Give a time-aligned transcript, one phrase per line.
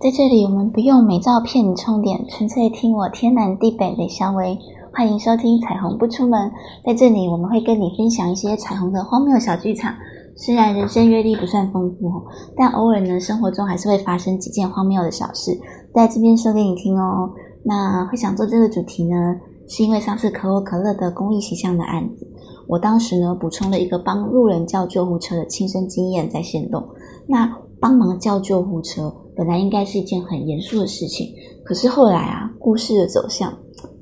[0.00, 4.58] 在这里，我们不用美照片充电，纯粹听我天南地北雷小维。
[4.92, 6.40] 欢迎收听《彩虹不出门》。
[6.84, 9.94] 在这里，我们会跟你分享一些彩虹的荒谬小剧场。
[10.36, 12.22] 虽然人生阅历不算丰富，
[12.56, 15.50] 但偶尔呢，生活中还是会发生几件荒谬的小事，
[15.94, 17.30] 在这边说给你听哦。
[17.64, 19.16] 那会想做这个主题呢，
[19.66, 22.26] 是因为上次可口可乐的公益形象的案子，
[22.68, 26.86] 我当时呢补充了一个帮路人叫救护车的亲身经验在线动。
[27.26, 31.30] 那帮忙叫救护车，本来应该是一件很严肃的事情，
[31.62, 33.52] 可是后来啊，故事的走向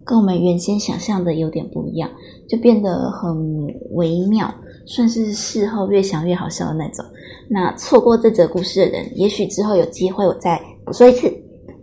[0.04, 2.08] 跟我们原先想象的有点不一样，
[2.48, 4.48] 就变得很微妙，
[4.86, 7.04] 算是事后越想越好笑的那种。
[7.50, 11.28] 那错过这则故事的人，也许之后有机会我再补说一次。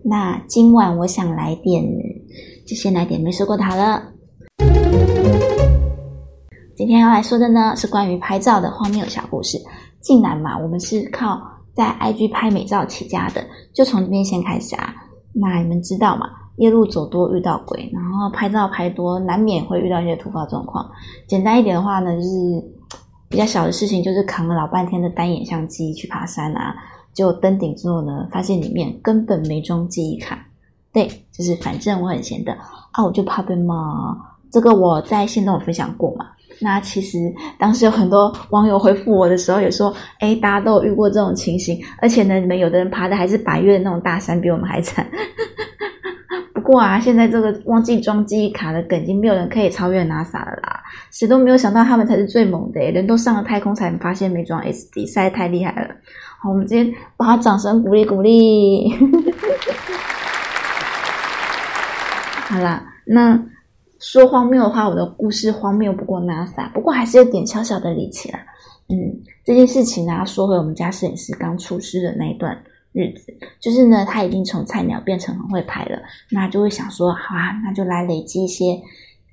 [0.01, 1.83] 那今晚我想来点，
[2.65, 4.01] 就先来点没说过它了。
[6.73, 9.57] 今天要来说的呢，是关于拍照的荒谬小故事。
[9.99, 11.39] 竟然嘛，我们是靠
[11.81, 14.93] 在 IG 拍美照起家的，就从这边先开始啊。
[15.33, 16.29] 那你们知道嘛？
[16.57, 20.87] 夜路走多遇到鬼，然后拍照拍多，难免会遇到一些突发状况。
[21.25, 22.29] 简单一点的话呢，就是
[23.29, 26.75] 比较小的事情，就是扛了老半天的单眼相机去爬山啊，
[27.13, 30.37] 结果登顶之后呢，发现里面根本没装记忆卡。
[30.93, 32.55] 对，就是反正我很闲的
[32.91, 34.15] 啊，我就怕被骂。
[34.51, 36.27] 这个我在线都有分享过嘛。
[36.63, 37.17] 那其实
[37.57, 45.07] 当时有很多网友回复我的时候，也说：“哎，大家都有遇过这种情形，而且呢，你们有的人爬的还是百越的那种大山，比我们还惨。
[46.53, 50.83] ”不过啊，现在这个忘记装记忆卡的梗，已经没有人可以超越 NASA 了啦！
[51.09, 55.89] 谁都没有想到他们才是最猛的，人都上了太空才发现没装 SD，实在太厉害了。
[56.39, 58.93] 好，我们今天把掌声鼓励鼓励。
[62.49, 63.39] 好啦，那。
[64.01, 68.39] 说荒谬的话，我的故事荒谬不过 NASA，不过还是有点小小的力气啦。
[68.89, 72.61] 嗯，这件事情呢，说回我们家摄影师刚出师的那一段
[72.91, 76.01] 日子，就是呢，他已经从菜鸟变成很会拍了，
[76.31, 78.77] 那就会想说，好啊，那就来累积一些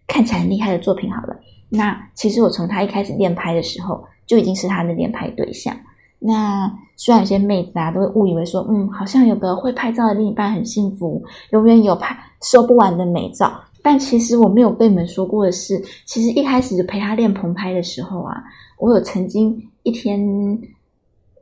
[0.07, 1.35] 看起来很厉害的作品好了。
[1.71, 5.75] 那其实我从他一开始练拍的时候，就已经是他的练拍对象。
[6.19, 13.53] 那虽然有些妹子啊，都会误以为说，嗯，好像有个会拍照的另一半很幸福，永远有拍收不完的美照。
[13.83, 18.43] 但其实我没有跟你们说过的是，其实一开始陪他练棚拍的时候啊，
[18.79, 20.21] 我有曾经一天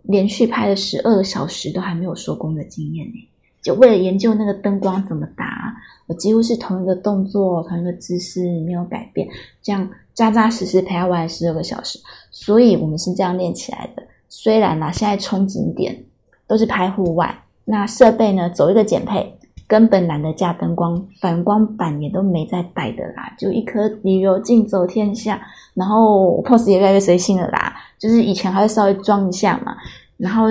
[0.02, 3.28] 连续拍了十二个小时都还没有收工的经验呢。
[3.62, 5.74] 就为了研究那个灯光怎么打，
[6.06, 9.26] 我几乎是同一个动作、同一个姿势没有改变，
[9.60, 11.98] 这样扎扎实实陪他玩十二个小时。
[12.30, 14.02] 所以我们是这样练起来的。
[14.38, 16.04] 虽然呢，现在冲景点
[16.46, 19.32] 都是拍户外，那设备呢走一个减配。
[19.68, 25.40] 根本懒得架灯光，反光板也都没再带的啦，就一颗旅游镜走天下，
[25.74, 29.74] 然后 pose 也越来越随性了啦，就是以前还会稍微装一下嘛，
[30.18, 30.44] 然后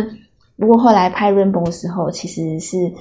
[0.57, 2.91] 不过后来拍 rainbow 的时候，其实是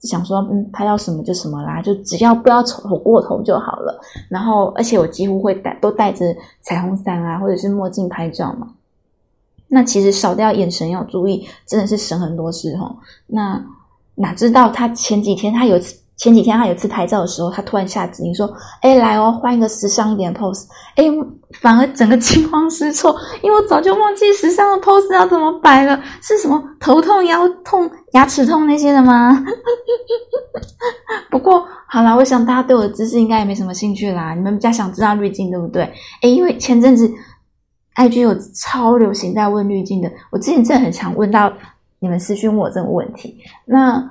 [0.00, 4.00] 想说，嗯，拍到什么就什么啦，就只要不要丑过头就好了。
[4.28, 8.66] 然后而且我几乎会带都带着彩虹伞啊，或者是墨镜拍照嘛，
[9.70, 12.94] 那其实少掉眼神要注意，真的是省很多事哈。
[13.26, 13.64] 那。
[14.16, 15.78] 哪知道他前几天，他有
[16.14, 20.66] 前几天他有次拍照的时候，他突然下指令说：“哎，来哦，换一个时尚一点的 pose。”
[20.96, 21.04] 哎，
[21.62, 25.98] 反而整个惊慌失措，因为我早就忘记时尚的 pose 要怎么摆了。
[26.20, 29.42] 是什么头痛、腰痛、牙齿痛那些的吗？
[31.30, 34.34] 不过好了，我想大家对我的知识应该也没什么兴趣啦。
[34.34, 35.84] 你们比较想知道滤镜对不对？
[36.20, 37.10] 哎，因为前阵子
[38.00, 41.52] IG 有超流行在问滤镜的，我之前真的很常问到。
[42.02, 44.02] 你们私讯问我这个问题，那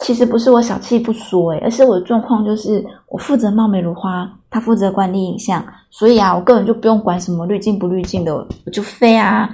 [0.00, 9.48] 其实不是我小气不说诶，而是我的状况就是我负责貌美如花，他负责管理影像，所以啊，我个人就不用管什么滤镜不滤镜的，我就飞啊。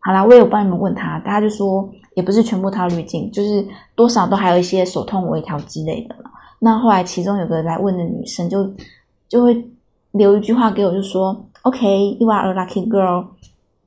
[0.00, 3.64] 好啦，我也有帮你们问他，大家就说也不是全部套滤镜，就是
[3.94, 6.32] 多少都还有一些手痛微调之类的嘛。
[6.58, 8.68] 那后来其中有个来问的女生就
[9.28, 9.64] 就会
[10.10, 13.26] 留一句话给我，就说：“OK，you are a lucky girl。”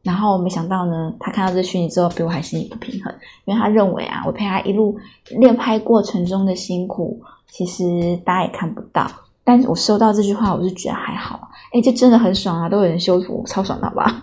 [0.04, 3.14] 然后没想到呢，他看到这讯息之后，比我还心里不平衡，
[3.46, 4.98] 因为他认为啊，我陪他一路
[5.38, 9.06] 练拍过程中的辛苦，其实大家也看不到。
[9.44, 14.22] 但是我收到这句话，我就觉得还好，哎，这真的很爽啊，都有人修图，超爽的，好吧？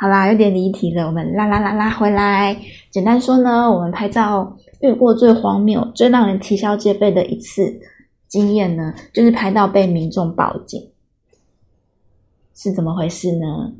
[0.00, 2.56] 好啦，有点离题了，我们拉拉拉拉回来。
[2.90, 7.80] 简单说呢，我们拍照遇过最荒谬、最让人啼笑皆非的一次
[8.26, 10.89] 经验呢，就是拍到被民众报警。
[12.62, 13.72] 是怎么回事呢？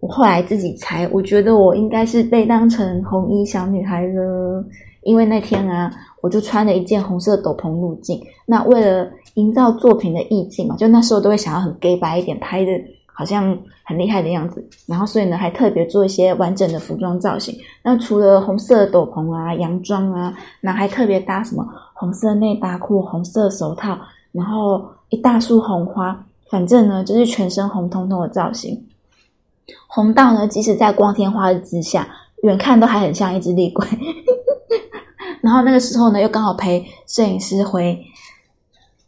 [0.00, 4.62] 我后来自己猜，我觉得我应该是被当成红衣小女孩了，
[5.02, 8.22] 因为那天啊，我就穿了一件红色斗篷入镜。
[8.44, 12.70] 那为了营造作品的意境嘛，就那时候都会想要很 gay 白一点，拍的
[13.06, 17.56] 好像很厉害的样子，然后所以呢，还特别做一些完整的服装造型。
[17.82, 23.96] 那除了红色斗篷啊、洋装啊，那还特别搭什么红色内搭裤、红色手套，
[24.32, 28.86] 然后一大束红花，反正呢就是全身红彤彤的造型。
[29.86, 32.06] 红到呢，即使在光天化日之下，
[32.42, 33.86] 远看都还很像一只厉鬼。
[35.40, 37.98] 然后那个时候呢，又刚好陪摄影师回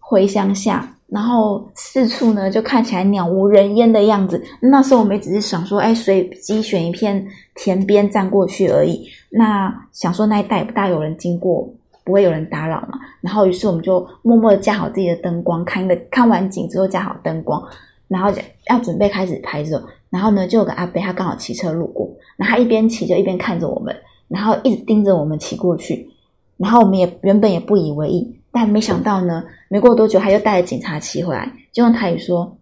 [0.00, 0.91] 回乡下。
[1.08, 4.43] 然后四处呢，就看起来鸟无人烟的样子。
[4.61, 7.25] 那时候我们只是想说，哎，随机选一片
[7.55, 9.06] 田边站过去而已。
[9.29, 11.69] 那想说那一带不大有人经过，
[12.04, 12.98] 不会有人打扰嘛。
[13.20, 17.62] 然后于是我们就默默的架好自己的灯光，看个看完景之后架好灯光，
[18.08, 18.30] 然后
[18.68, 19.82] 要准备开始拍摄。
[20.10, 23.94] 然后呢，就有个阿伯，他刚好骑车路过，然后他一边骑就一边看着我们，
[24.28, 26.08] 然后一直盯着我们骑过去。
[26.56, 28.40] 然后我们也原本也不以为意。
[28.52, 32.56] 但没想到呢，没过多久他又带着警察骑回来，就用台语说：“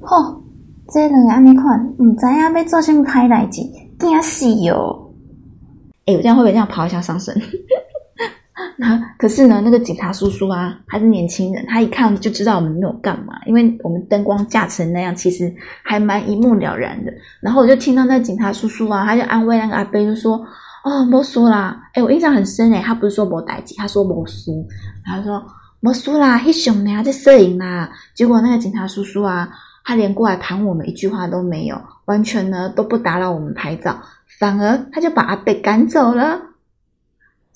[0.00, 0.40] 吼，
[0.88, 3.62] 这两个安尼看，唔知影要做什么歹代志，
[3.98, 5.10] 惊死哟！”
[6.06, 7.34] 哎，我这样会不会这样跑一下上身？
[8.76, 15.52] 那可是呢，那个警察叔叔啊，还是年轻人，他一看就知道我们没有干嘛，因为我们灯光架成那样，其实
[15.82, 17.12] 还蛮一目了然的。
[17.40, 20.46] 然后我就听到那警察叔叔啊，他就安慰那个阿伯，就说。
[20.88, 21.82] 哦，没输啦！
[21.94, 24.64] 哎，我印象很深诶，他不是说没代机，他说没输，
[25.04, 25.44] 他说
[25.80, 27.90] 莫输啦，黑熊呢在摄影啦。
[28.14, 29.48] 结果那个警察叔叔啊，
[29.82, 33.98] 他连过来盘我们一句话都没有，完全呢都不打扰我们拍照，
[34.38, 36.40] 反而他就把阿贝赶走了。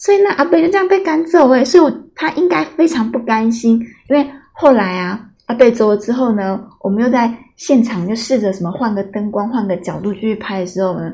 [0.00, 11.12] 所以那阿贝就这样被赶走诶，所以我他应该非常不甘心，因为后来啊，阿贝走了之后呢，我们又在现场就试着什么换个灯光、换个角度继续拍的时候呢。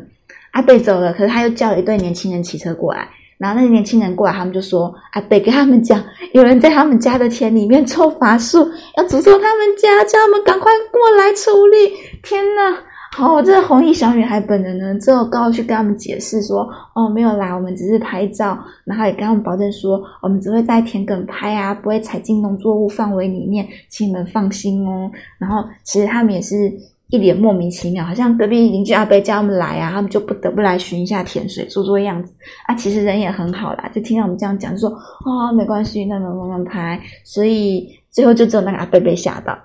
[0.53, 3.07] 阿贝走了，可是他又叫了一对年轻人骑车过来，
[3.39, 6.03] 然后那个年轻人过来，他们就说：“阿贝跟他们讲，
[6.33, 11.93] 有人在他们家的田里面 抽法术，要诅咒他们家，叫他们赶快过来处理。”
[12.23, 12.79] 天呐！
[13.13, 26.73] 好，这个红衣小女孩本人呢，之后高去跟他们解释说：“哦，没有啦，我们只是拍照。”然后也跟他们保证说：“我们只会在田埂拍啊，不会踩进农作物范围里面，请你们放心哦。”然后其实他们也是。
[27.09, 32.35] 一脸莫名其妙，好像隔壁邻居阿伯叫他们来啊，他们就不得不来寻一下甜水，做做样子
[32.67, 32.75] 啊。
[32.75, 37.01] 其实人也很好啦，就听到我们这样讲，就说啊，没关系，那慢慢拍。
[37.23, 39.57] 所以最后就只有那个阿伯被吓到。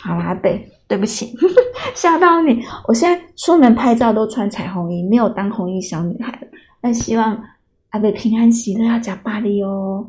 [0.00, 0.50] 好啦，阿伯，
[0.92, 1.34] 对不起，
[1.96, 2.62] 吓到你。
[2.86, 6.46] 我现在出门拍照都穿彩虹衣，没有当红衣小女孩了。
[6.82, 7.42] 那希望
[7.88, 10.06] 阿伯平安喜乐，要加巴黎哦。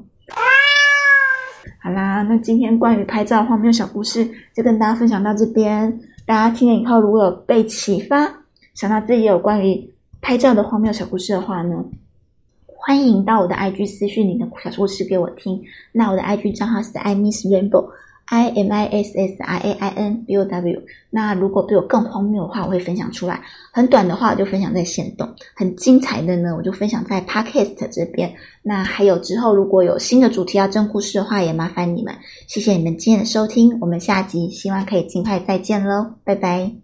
[1.81, 6.01] 好啦，那今天关于拍照荒谬小故事就跟大家分享到这边。
[6.25, 8.29] 大家听了以后，如果有被启发，
[8.73, 9.89] 想到自己有关于
[10.19, 11.81] 拍照的荒谬小故事的话呢，
[12.65, 15.63] 欢迎到我的 IG 私讯你的小故事给我听。
[15.93, 17.87] 那我的 IG 账号是 I Miss Rainbow。
[18.25, 20.81] I M I S S I A I N B O W。
[21.09, 23.41] 那如果比我更荒谬的话，我会分享出来。
[23.71, 28.33] 很短的话，我就分享在线动；很精彩的呢，我就分享在 Podcast 这边。
[28.61, 32.13] 那还有之后如果有新的主题要真故事的话，也麻烦你们。
[32.47, 36.82] 谢谢你们今天的收听，我们下集希望可以尽快再见喽，拜拜。